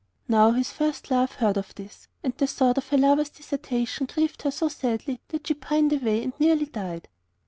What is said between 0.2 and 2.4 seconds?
Now, his first love heard of this, and